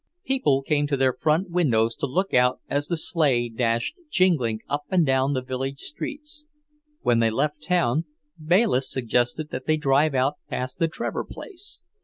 [0.25, 4.83] People came to their front windows to look out as the sleigh dashed jingling up
[4.89, 6.47] and down the village streets.
[7.01, 8.05] When they left town,
[8.43, 11.83] Bayliss suggested that they drive out past the Trevor place.